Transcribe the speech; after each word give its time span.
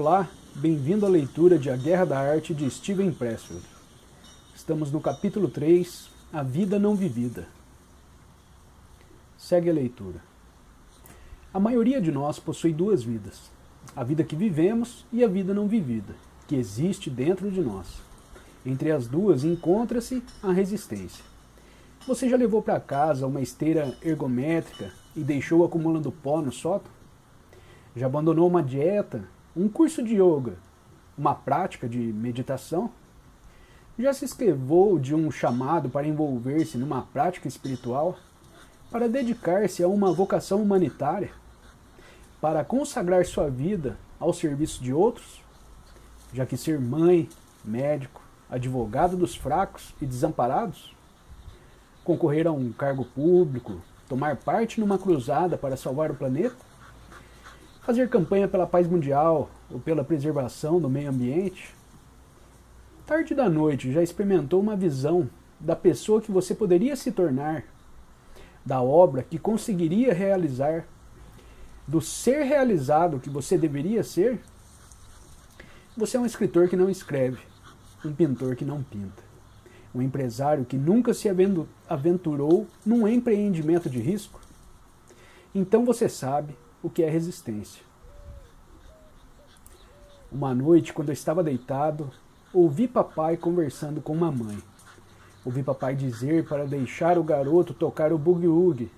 Olá, 0.00 0.28
bem-vindo 0.54 1.04
à 1.04 1.08
leitura 1.08 1.58
de 1.58 1.68
A 1.68 1.76
Guerra 1.76 2.04
da 2.04 2.20
Arte 2.20 2.54
de 2.54 2.70
Steven 2.70 3.12
Pressfield. 3.12 3.66
Estamos 4.54 4.92
no 4.92 5.00
capítulo 5.00 5.48
3, 5.48 6.08
A 6.32 6.40
Vida 6.40 6.78
Não 6.78 6.94
Vivida. 6.94 7.48
Segue 9.36 9.68
a 9.68 9.72
leitura. 9.72 10.22
A 11.52 11.58
maioria 11.58 12.00
de 12.00 12.12
nós 12.12 12.38
possui 12.38 12.72
duas 12.72 13.02
vidas: 13.02 13.50
a 13.96 14.04
vida 14.04 14.22
que 14.22 14.36
vivemos 14.36 15.04
e 15.12 15.24
a 15.24 15.26
vida 15.26 15.52
não 15.52 15.66
vivida, 15.66 16.14
que 16.46 16.54
existe 16.54 17.10
dentro 17.10 17.50
de 17.50 17.60
nós. 17.60 18.00
Entre 18.64 18.92
as 18.92 19.08
duas 19.08 19.42
encontra-se 19.42 20.22
a 20.40 20.52
resistência. 20.52 21.24
Você 22.06 22.28
já 22.28 22.36
levou 22.36 22.62
para 22.62 22.78
casa 22.78 23.26
uma 23.26 23.40
esteira 23.40 23.98
ergométrica 24.00 24.92
e 25.16 25.24
deixou 25.24 25.64
acumulando 25.64 26.12
pó 26.12 26.40
no 26.40 26.52
sótão? 26.52 26.92
Já 27.96 28.06
abandonou 28.06 28.46
uma 28.46 28.62
dieta, 28.62 29.24
um 29.58 29.68
curso 29.68 30.04
de 30.04 30.14
yoga, 30.14 30.56
uma 31.16 31.34
prática 31.34 31.88
de 31.88 31.98
meditação? 31.98 32.92
Já 33.98 34.12
se 34.12 34.24
escrevou 34.24 35.00
de 35.00 35.16
um 35.16 35.32
chamado 35.32 35.90
para 35.90 36.06
envolver-se 36.06 36.78
numa 36.78 37.02
prática 37.02 37.48
espiritual? 37.48 38.16
Para 38.88 39.08
dedicar-se 39.08 39.82
a 39.82 39.88
uma 39.88 40.12
vocação 40.12 40.62
humanitária? 40.62 41.32
Para 42.40 42.62
consagrar 42.62 43.26
sua 43.26 43.50
vida 43.50 43.98
ao 44.20 44.32
serviço 44.32 44.80
de 44.80 44.92
outros? 44.92 45.42
Já 46.32 46.46
que 46.46 46.56
ser 46.56 46.80
mãe, 46.80 47.28
médico, 47.64 48.22
advogado 48.48 49.16
dos 49.16 49.34
fracos 49.34 49.92
e 50.00 50.06
desamparados? 50.06 50.94
Concorrer 52.04 52.46
a 52.46 52.52
um 52.52 52.70
cargo 52.70 53.04
público, 53.04 53.82
tomar 54.08 54.36
parte 54.36 54.78
numa 54.78 54.98
cruzada 54.98 55.58
para 55.58 55.76
salvar 55.76 56.12
o 56.12 56.14
planeta? 56.14 56.67
Fazer 57.88 58.10
campanha 58.10 58.46
pela 58.46 58.66
paz 58.66 58.86
mundial 58.86 59.48
ou 59.70 59.80
pela 59.80 60.04
preservação 60.04 60.78
do 60.78 60.90
meio 60.90 61.08
ambiente? 61.08 61.74
Tarde 63.06 63.34
da 63.34 63.48
noite 63.48 63.90
já 63.90 64.02
experimentou 64.02 64.60
uma 64.60 64.76
visão 64.76 65.30
da 65.58 65.74
pessoa 65.74 66.20
que 66.20 66.30
você 66.30 66.54
poderia 66.54 66.94
se 66.96 67.10
tornar, 67.10 67.64
da 68.62 68.82
obra 68.82 69.22
que 69.22 69.38
conseguiria 69.38 70.12
realizar, 70.12 70.86
do 71.86 71.98
ser 71.98 72.42
realizado 72.42 73.20
que 73.20 73.30
você 73.30 73.56
deveria 73.56 74.04
ser? 74.04 74.38
Você 75.96 76.18
é 76.18 76.20
um 76.20 76.26
escritor 76.26 76.68
que 76.68 76.76
não 76.76 76.90
escreve, 76.90 77.38
um 78.04 78.12
pintor 78.12 78.54
que 78.54 78.66
não 78.66 78.82
pinta, 78.82 79.22
um 79.94 80.02
empresário 80.02 80.66
que 80.66 80.76
nunca 80.76 81.14
se 81.14 81.26
aventurou 81.88 82.66
num 82.84 83.08
empreendimento 83.08 83.88
de 83.88 83.98
risco? 83.98 84.38
Então 85.54 85.86
você 85.86 86.06
sabe 86.06 86.54
o 86.82 86.88
que 86.88 87.02
é 87.02 87.10
resistência. 87.10 87.82
Uma 90.30 90.54
noite, 90.54 90.92
quando 90.92 91.08
eu 91.08 91.14
estava 91.14 91.42
deitado, 91.42 92.10
ouvi 92.52 92.86
papai 92.86 93.36
conversando 93.36 94.00
com 94.00 94.14
mamãe. 94.14 94.58
Ouvi 95.44 95.62
papai 95.62 95.94
dizer 95.94 96.46
para 96.46 96.66
deixar 96.66 97.16
o 97.16 97.24
garoto 97.24 97.72
tocar 97.72 98.12
o 98.12 98.18
boogie-woogie, 98.18 98.90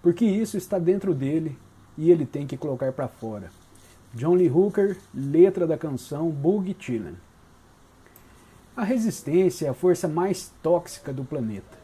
porque 0.00 0.24
isso 0.24 0.56
está 0.56 0.78
dentro 0.78 1.14
dele 1.14 1.58
e 1.96 2.10
ele 2.10 2.24
tem 2.24 2.46
que 2.46 2.56
colocar 2.56 2.92
para 2.92 3.08
fora. 3.08 3.50
John 4.14 4.34
Lee 4.34 4.50
Hooker, 4.50 4.98
letra 5.14 5.66
da 5.66 5.76
canção 5.76 6.30
Boogie 6.30 6.76
Chillin'. 6.78 7.16
A 8.76 8.84
resistência 8.84 9.66
é 9.66 9.68
a 9.68 9.74
força 9.74 10.08
mais 10.08 10.50
tóxica 10.62 11.12
do 11.12 11.24
planeta. 11.24 11.78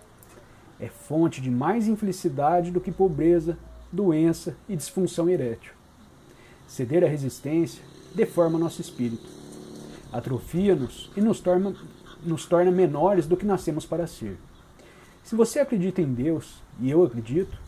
É 0.80 0.89
fonte 0.89 1.41
de 1.41 1.50
mais 1.50 1.86
infelicidade 1.86 2.70
do 2.70 2.80
que 2.80 2.91
pobreza, 2.91 3.58
doença 3.92 4.56
e 4.69 4.77
disfunção 4.77 5.28
erétil. 5.28 5.72
Ceder 6.67 7.05
à 7.05 7.08
resistência 7.08 7.83
deforma 8.14 8.58
nosso 8.58 8.80
espírito, 8.80 9.27
atrofia-nos 10.12 11.11
e 11.17 11.20
nos 11.20 11.41
torna, 11.41 11.74
nos 12.23 12.46
torna 12.46 12.70
menores 12.70 13.27
do 13.27 13.36
que 13.36 13.46
nascemos 13.46 13.86
para 13.86 14.07
ser. 14.07 14.36
Se 15.23 15.35
você 15.35 15.61
acredita 15.61 16.01
em 16.01 16.12
Deus, 16.12 16.62
e 16.80 16.90
eu 16.90 17.05
acredito, 17.05 17.58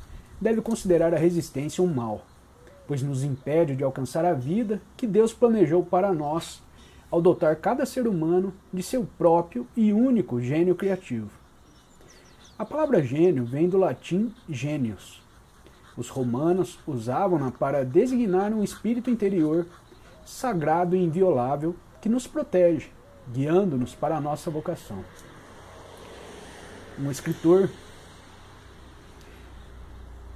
deve 0.40 0.60
considerar 0.60 1.12
a 1.14 1.18
resistência 1.18 1.84
um 1.84 1.92
mal, 1.92 2.24
pois 2.86 3.02
nos 3.02 3.22
impede 3.22 3.76
de 3.76 3.84
alcançar 3.84 4.24
a 4.24 4.32
vida 4.32 4.80
que 4.96 5.06
Deus 5.06 5.32
planejou 5.32 5.84
para 5.84 6.12
nós 6.12 6.62
ao 7.10 7.20
dotar 7.20 7.56
cada 7.56 7.84
ser 7.84 8.06
humano 8.06 8.54
de 8.72 8.82
seu 8.82 9.06
próprio 9.18 9.66
e 9.76 9.92
único 9.92 10.40
gênio 10.40 10.74
criativo. 10.74 11.30
A 12.58 12.64
palavra 12.64 13.02
gênio 13.02 13.44
vem 13.44 13.68
do 13.68 13.78
latim 13.78 14.32
genius, 14.48 15.22
os 16.00 16.08
romanos 16.08 16.78
usavam-na 16.86 17.50
para 17.50 17.84
designar 17.84 18.54
um 18.54 18.64
espírito 18.64 19.10
interior 19.10 19.66
sagrado 20.24 20.96
e 20.96 21.04
inviolável 21.04 21.76
que 22.00 22.08
nos 22.08 22.26
protege, 22.26 22.90
guiando-nos 23.30 23.94
para 23.94 24.16
a 24.16 24.20
nossa 24.20 24.50
vocação. 24.50 25.04
Um 26.98 27.10
escritor 27.10 27.68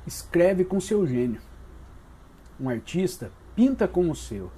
escreve 0.07 0.67
com 0.67 0.79
seu 0.79 1.07
gênio. 1.07 1.41
Um 2.61 2.69
artista 2.69 3.33
pinta 3.57 3.89
com 3.89 4.11
o 4.11 4.15
seu. 4.15 4.53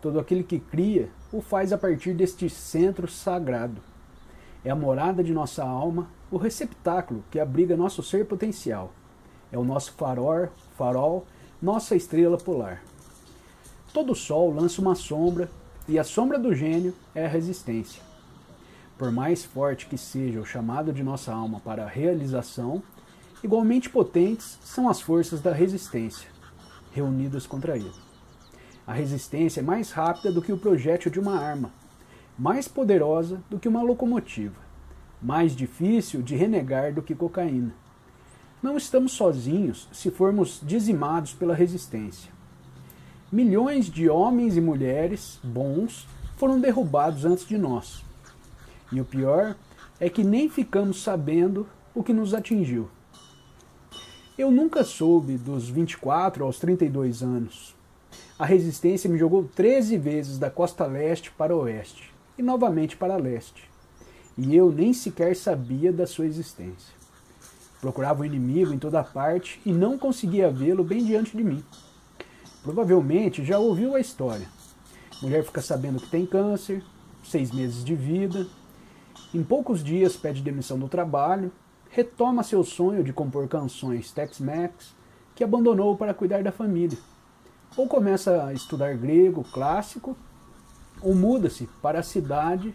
Todo 0.00 0.18
aquele 0.18 0.42
que 0.42 0.58
cria 0.58 1.10
o 1.30 1.42
faz 1.42 1.70
a 1.70 1.76
partir 1.76 2.14
deste 2.14 2.48
centro 2.48 3.06
sagrado. 3.06 3.82
É 4.64 4.70
a 4.70 4.74
morada 4.74 5.22
de 5.22 5.34
nossa 5.34 5.62
alma, 5.62 6.08
o 6.30 6.38
receptáculo 6.38 7.22
que 7.30 7.38
abriga 7.38 7.76
nosso 7.76 8.02
ser 8.02 8.26
potencial 8.26 8.94
é 9.52 9.58
o 9.58 9.64
nosso 9.64 9.92
farol, 9.92 10.48
farol, 10.76 11.26
nossa 11.60 11.94
estrela 11.96 12.38
polar. 12.38 12.82
Todo 13.92 14.14
sol 14.14 14.52
lança 14.52 14.80
uma 14.80 14.94
sombra 14.94 15.50
e 15.88 15.98
a 15.98 16.04
sombra 16.04 16.38
do 16.38 16.54
gênio 16.54 16.94
é 17.14 17.26
a 17.26 17.28
resistência. 17.28 18.02
Por 18.96 19.10
mais 19.10 19.44
forte 19.44 19.86
que 19.86 19.98
seja 19.98 20.40
o 20.40 20.46
chamado 20.46 20.92
de 20.92 21.02
nossa 21.02 21.32
alma 21.32 21.60
para 21.60 21.84
a 21.84 21.88
realização, 21.88 22.82
igualmente 23.42 23.90
potentes 23.90 24.58
são 24.62 24.88
as 24.88 25.00
forças 25.00 25.40
da 25.40 25.52
resistência, 25.52 26.28
reunidas 26.92 27.46
contra 27.46 27.76
ele. 27.76 27.92
A 28.86 28.92
resistência 28.92 29.60
é 29.60 29.62
mais 29.62 29.90
rápida 29.90 30.32
do 30.32 30.42
que 30.42 30.52
o 30.52 30.58
projétil 30.58 31.10
de 31.10 31.18
uma 31.18 31.38
arma, 31.38 31.72
mais 32.38 32.68
poderosa 32.68 33.42
do 33.50 33.58
que 33.58 33.68
uma 33.68 33.82
locomotiva, 33.82 34.60
mais 35.20 35.56
difícil 35.56 36.22
de 36.22 36.36
renegar 36.36 36.94
do 36.94 37.02
que 37.02 37.14
cocaína 37.14 37.74
não 38.62 38.76
estamos 38.76 39.12
sozinhos 39.12 39.88
se 39.92 40.10
formos 40.10 40.60
dizimados 40.62 41.32
pela 41.32 41.54
resistência. 41.54 42.30
Milhões 43.32 43.86
de 43.86 44.08
homens 44.08 44.56
e 44.56 44.60
mulheres 44.60 45.38
bons 45.42 46.06
foram 46.36 46.60
derrubados 46.60 47.24
antes 47.24 47.46
de 47.46 47.56
nós. 47.56 48.02
E 48.92 49.00
o 49.00 49.04
pior 49.04 49.56
é 49.98 50.10
que 50.10 50.24
nem 50.24 50.48
ficamos 50.48 51.02
sabendo 51.02 51.66
o 51.94 52.02
que 52.02 52.12
nos 52.12 52.34
atingiu. 52.34 52.88
Eu 54.36 54.50
nunca 54.50 54.84
soube 54.84 55.36
dos 55.36 55.68
24 55.68 56.44
aos 56.44 56.58
32 56.58 57.22
anos. 57.22 57.76
A 58.38 58.44
resistência 58.44 59.08
me 59.08 59.18
jogou 59.18 59.44
13 59.44 59.96
vezes 59.98 60.38
da 60.38 60.50
costa 60.50 60.86
leste 60.86 61.30
para 61.30 61.54
oeste 61.54 62.12
e 62.38 62.42
novamente 62.42 62.96
para 62.96 63.16
leste. 63.16 63.70
E 64.36 64.56
eu 64.56 64.72
nem 64.72 64.92
sequer 64.92 65.36
sabia 65.36 65.92
da 65.92 66.06
sua 66.06 66.26
existência. 66.26 66.99
Procurava 67.80 68.22
o 68.22 68.26
inimigo 68.26 68.72
em 68.72 68.78
toda 68.78 69.02
parte 69.02 69.60
e 69.64 69.72
não 69.72 69.96
conseguia 69.98 70.50
vê-lo 70.50 70.84
bem 70.84 71.04
diante 71.04 71.36
de 71.36 71.42
mim. 71.42 71.64
Provavelmente 72.62 73.44
já 73.44 73.58
ouviu 73.58 73.94
a 73.94 74.00
história. 74.00 74.46
Mulher 75.22 75.44
fica 75.44 75.62
sabendo 75.62 76.00
que 76.00 76.10
tem 76.10 76.26
câncer, 76.26 76.82
seis 77.22 77.50
meses 77.50 77.84
de 77.84 77.94
vida, 77.94 78.46
em 79.32 79.42
poucos 79.42 79.82
dias 79.82 80.16
pede 80.16 80.42
demissão 80.42 80.78
do 80.78 80.88
trabalho, 80.88 81.52
retoma 81.88 82.42
seu 82.42 82.64
sonho 82.64 83.04
de 83.04 83.12
compor 83.12 83.48
canções 83.48 84.12
Tex-Mex 84.12 84.94
que 85.34 85.44
abandonou 85.44 85.96
para 85.96 86.14
cuidar 86.14 86.42
da 86.42 86.52
família. 86.52 86.98
Ou 87.76 87.86
começa 87.86 88.44
a 88.44 88.52
estudar 88.52 88.96
grego 88.96 89.44
clássico, 89.52 90.16
ou 91.00 91.14
muda-se 91.14 91.66
para 91.80 92.00
a 92.00 92.02
cidade 92.02 92.74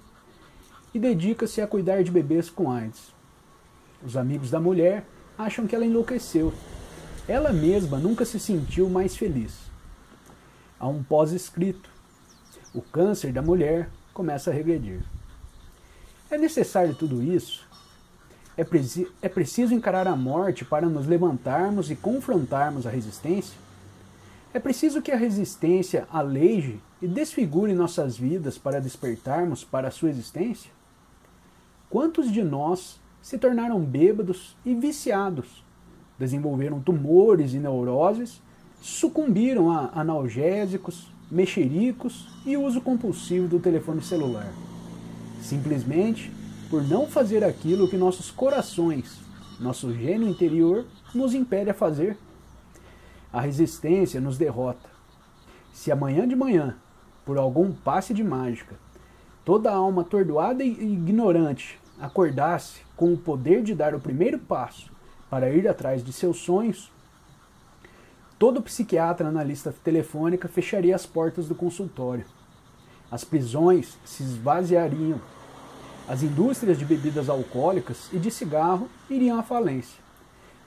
e 0.94 1.00
dedica-se 1.00 1.62
a 1.62 1.68
cuidar 1.68 2.03
de 2.03 2.12
bebês 2.12 2.50
com 2.50 2.71
AIDS. 2.71 3.14
Os 4.05 4.15
amigos 4.15 4.51
da 4.51 4.59
mulher 4.59 5.03
acham 5.35 5.65
que 5.65 5.75
ela 5.75 5.85
enlouqueceu. 5.85 6.53
Ela 7.27 7.51
mesma 7.51 7.97
nunca 7.97 8.23
se 8.23 8.39
sentiu 8.39 8.87
mais 8.87 9.17
feliz. 9.17 9.53
Há 10.79 10.87
um 10.87 11.03
pós-escrito. 11.03 11.89
O 12.71 12.81
câncer 12.81 13.33
da 13.33 13.41
mulher 13.41 13.89
começa 14.13 14.51
a 14.51 14.53
regredir. 14.53 15.03
É 16.29 16.37
necessário 16.37 16.93
tudo 16.93 17.23
isso? 17.23 17.65
É, 18.55 18.63
é 19.23 19.29
preciso 19.29 19.73
encarar 19.73 20.07
a 20.07 20.15
morte 20.15 20.63
para 20.63 20.87
nos 20.87 21.07
levantarmos 21.07 21.89
e 21.89 21.95
confrontarmos 21.95 22.85
a 22.85 22.91
resistência? 22.91 23.57
É 24.53 24.59
preciso 24.59 25.01
que 25.01 25.11
a 25.11 25.17
resistência 25.17 26.07
aleije 26.11 26.79
e 27.01 27.07
desfigure 27.07 27.73
nossas 27.73 28.17
vidas 28.17 28.57
para 28.57 28.79
despertarmos 28.79 29.63
para 29.63 29.87
a 29.87 29.91
sua 29.91 30.09
existência? 30.09 30.71
Quantos 31.89 32.31
de 32.31 32.43
nós 32.43 32.99
se 33.25 33.39
tornaram 33.39 33.80
bêbados 33.80 34.56
e 34.63 34.75
viciados, 34.75 35.66
desenvolveram 36.16 36.80
tumores 36.80 37.56
e 37.56 37.57
neuroses, 37.57 38.39
sucumbiram 38.80 39.72
a 39.72 39.89
analgésicos, 40.00 41.12
mexericos 41.31 42.27
e 42.45 42.56
uso 42.56 42.80
compulsivo 42.81 43.48
do 43.48 43.60
telefone 43.60 44.04
celular. 44.04 44.54
Simplesmente 45.42 46.31
por 46.69 46.83
não 46.83 47.07
fazer 47.07 47.44
aquilo 47.44 47.88
que 47.88 47.98
nossos 47.98 48.30
corações, 48.30 49.19
nosso 49.60 49.92
gênio 49.92 50.30
interior, 50.30 50.86
nos 51.12 51.33
impede 51.33 51.72
a 51.72 51.74
fazer. 51.74 52.16
A 53.33 53.42
resistência 53.42 54.22
nos 54.22 54.38
derrota. 54.38 54.88
Se 55.74 55.92
amanhã 55.92 56.27
de 56.27 56.36
manhã, 56.36 56.77
por 57.25 57.39
algum 57.39 57.72
passe 57.72 58.13
de 58.13 58.24
mágica, 58.24 58.75
toda 59.44 59.74
alma 59.74 60.04
atordoada 60.04 60.63
e 60.63 60.69
ignorante 60.69 61.83
acordasse 62.00 62.81
com 62.95 63.13
o 63.13 63.18
poder 63.18 63.63
de 63.63 63.74
dar 63.74 63.94
o 63.94 64.00
primeiro 64.00 64.39
passo 64.39 64.92
para 65.30 65.50
ir 65.50 65.68
atrás 65.68 66.03
de 66.03 66.13
seus 66.13 66.38
sonhos, 66.38 66.92
todo 68.38 68.62
psiquiatra 68.62 69.31
na 69.31 69.44
lista 69.44 69.74
telefônica 69.83 70.47
fecharia 70.47 70.95
as 70.95 71.06
portas 71.06 71.47
do 71.47 71.56
consultório. 71.56 72.25
As 73.12 73.24
prisões 73.24 73.97
se 74.03 74.24
esvaziariam. 74.24 75.21
As 76.07 76.21
indústrias 76.21 76.77
de 76.77 76.86
bebidas 76.86 77.30
alcoólicas 77.30 78.09
e 78.13 78.19
de 78.19 78.30
cigarro 78.30 78.88
iriam 79.09 79.39
à 79.39 79.44
falência, 79.44 80.00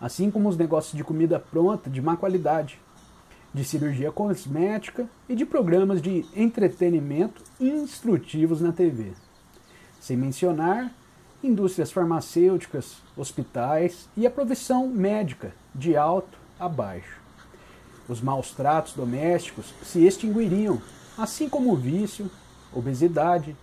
assim 0.01 0.31
como 0.31 0.49
os 0.49 0.57
negócios 0.57 0.97
de 0.97 1.05
comida 1.05 1.39
pronta 1.39 1.89
de 1.89 2.03
má 2.03 2.17
qualidade, 2.17 2.81
de 3.55 3.65
cirurgia 3.65 4.11
cosmética 4.11 5.09
e 5.29 5.35
de 5.35 5.47
programas 5.47 6.03
de 6.03 6.27
entretenimento 6.35 7.43
instrutivos 7.61 8.61
na 8.61 8.73
TV. 8.73 9.13
Sem 10.01 10.17
mencionar 10.17 10.93
indústrias 11.43 11.93
farmacêuticas, 11.93 12.97
hospitais 13.17 14.09
e 14.17 14.27
a 14.27 14.31
profissão 14.31 14.89
médica, 14.89 15.53
de 15.75 15.97
alto 15.97 16.37
a 16.59 16.69
baixo. 16.69 17.21
Os 18.09 18.21
maus 18.21 18.51
tratos 18.51 18.95
domésticos 18.95 19.73
se 19.83 20.05
extinguiriam, 20.05 20.81
assim 21.17 21.49
como 21.49 21.73
o 21.73 21.77
vício, 21.77 22.31
obesidade, 22.73 23.57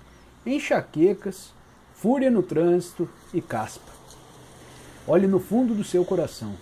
enxaquecas, 0.45 1.51
fúria 1.93 2.29
no 2.29 2.43
trânsito 2.43 3.09
e 3.33 3.41
caspa. 3.41 3.91
Olhe 5.07 5.27
no 5.27 5.39
fundo 5.39 5.73
do 5.73 5.83
seu 5.83 6.05
coração. 6.05 6.53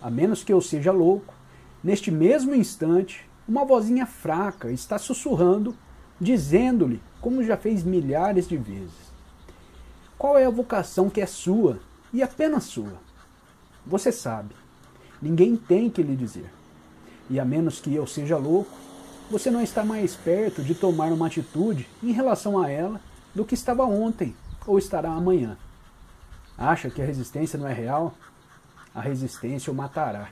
A 0.00 0.10
menos 0.10 0.44
que 0.44 0.52
eu 0.52 0.60
seja 0.60 0.92
louco, 0.92 1.34
neste 1.82 2.10
mesmo 2.10 2.54
instante, 2.54 3.28
uma 3.48 3.64
vozinha 3.64 4.06
fraca 4.06 4.70
está 4.70 4.98
sussurrando, 4.98 5.74
dizendo-lhe, 6.20 7.00
como 7.20 7.42
já 7.42 7.56
fez 7.56 7.82
milhares 7.82 8.46
de 8.46 8.56
vezes: 8.56 9.07
qual 10.18 10.36
é 10.36 10.44
a 10.44 10.50
vocação 10.50 11.08
que 11.08 11.20
é 11.20 11.26
sua 11.26 11.78
e 12.12 12.22
apenas 12.22 12.64
sua? 12.64 12.94
Você 13.86 14.10
sabe. 14.10 14.54
Ninguém 15.22 15.56
tem 15.56 15.88
que 15.88 16.02
lhe 16.02 16.16
dizer. 16.16 16.50
E 17.30 17.38
a 17.38 17.44
menos 17.44 17.80
que 17.80 17.94
eu 17.94 18.06
seja 18.06 18.36
louco, 18.36 18.70
você 19.30 19.50
não 19.50 19.62
está 19.62 19.84
mais 19.84 20.16
perto 20.16 20.62
de 20.62 20.74
tomar 20.74 21.12
uma 21.12 21.26
atitude 21.28 21.88
em 22.02 22.10
relação 22.10 22.60
a 22.60 22.68
ela 22.68 23.00
do 23.34 23.44
que 23.44 23.54
estava 23.54 23.84
ontem 23.84 24.34
ou 24.66 24.78
estará 24.78 25.10
amanhã. 25.10 25.56
Acha 26.56 26.90
que 26.90 27.00
a 27.00 27.04
resistência 27.04 27.58
não 27.58 27.68
é 27.68 27.72
real? 27.72 28.14
A 28.92 29.00
resistência 29.00 29.72
o 29.72 29.76
matará. 29.76 30.30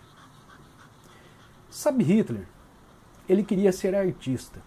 Sabe 1.70 2.02
Hitler? 2.02 2.46
Ele 3.28 3.44
queria 3.44 3.72
ser 3.72 3.94
artista. 3.94 4.60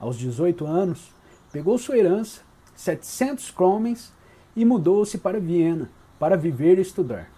Aos 0.00 0.18
18 0.18 0.66
anos, 0.66 1.12
pegou 1.52 1.78
sua 1.78 1.98
herança, 1.98 2.40
700 2.74 3.50
cromens 3.52 4.12
e 4.54 4.64
mudou-se 4.64 5.18
para 5.18 5.40
Viena 5.40 5.90
para 6.18 6.36
viver 6.36 6.78
e 6.78 6.82
estudar. 6.82 7.28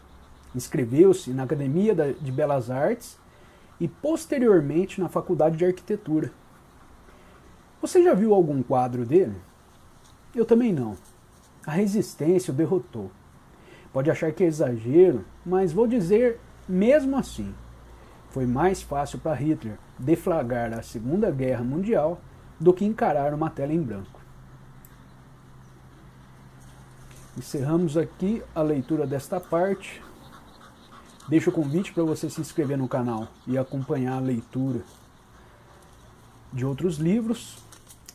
Inscreveu-se 0.54 1.30
na 1.30 1.44
Academia 1.44 1.94
de 1.94 2.30
Belas 2.30 2.70
Artes 2.70 3.18
e 3.80 3.88
posteriormente 3.88 5.00
na 5.00 5.08
Faculdade 5.08 5.56
de 5.56 5.64
Arquitetura. 5.64 6.30
Você 7.80 8.02
já 8.02 8.14
viu 8.14 8.34
algum 8.34 8.62
quadro 8.62 9.04
dele? 9.04 9.34
Eu 10.34 10.44
também 10.44 10.72
não. 10.72 10.96
A 11.66 11.70
resistência 11.70 12.52
o 12.52 12.56
derrotou. 12.56 13.10
Pode 13.92 14.10
achar 14.10 14.32
que 14.32 14.44
é 14.44 14.46
exagero, 14.46 15.24
mas 15.46 15.72
vou 15.72 15.86
dizer 15.86 16.38
mesmo 16.68 17.16
assim. 17.16 17.54
Foi 18.30 18.46
mais 18.46 18.82
fácil 18.82 19.18
para 19.18 19.34
Hitler 19.34 19.78
deflagrar 19.98 20.72
a 20.72 20.82
Segunda 20.82 21.30
Guerra 21.30 21.62
Mundial 21.62 22.20
do 22.58 22.72
que 22.72 22.84
encarar 22.84 23.32
uma 23.32 23.48
tela 23.48 23.72
em 23.72 23.80
branco. 23.80 24.20
Encerramos 27.36 27.96
aqui 27.96 28.42
a 28.54 28.62
leitura 28.62 29.06
desta 29.06 29.40
parte. 29.40 30.00
Deixo 31.28 31.50
o 31.50 31.52
convite 31.52 31.92
para 31.92 32.04
você 32.04 32.30
se 32.30 32.40
inscrever 32.40 32.78
no 32.78 32.86
canal 32.86 33.28
e 33.46 33.58
acompanhar 33.58 34.16
a 34.16 34.20
leitura 34.20 34.82
de 36.52 36.64
outros 36.64 36.96
livros. 36.96 37.58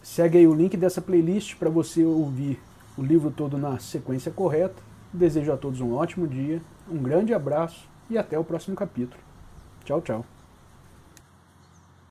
Segue 0.01 0.38
aí 0.38 0.48
o 0.48 0.54
link 0.54 0.77
dessa 0.77 1.01
playlist 1.01 1.56
para 1.56 1.69
você 1.69 2.04
ouvir 2.04 2.62
o 2.98 3.01
livro 3.01 3.30
todo 3.30 3.57
na 3.57 3.77
sequência 3.80 4.31
correta. 4.31 4.81
Desejo 5.12 5.51
a 5.51 5.57
todos 5.57 5.81
um 5.81 5.94
ótimo 5.95 6.27
dia, 6.27 6.62
um 6.89 6.98
grande 6.98 7.33
abraço 7.33 7.88
e 8.10 8.18
até 8.18 8.38
o 8.38 8.44
próximo 8.44 8.75
capítulo. 8.75 9.19
Tchau, 9.83 10.01
tchau. 10.01 10.38